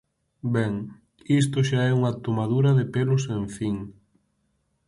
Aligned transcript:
Ben, 0.55 0.73
isto 1.41 1.57
xa 1.67 1.81
é 1.89 1.91
unha 1.99 2.13
tomadura 2.25 2.71
de 2.79 2.85
pelo 2.93 3.15
sen 3.25 3.41
fin. 3.57 3.75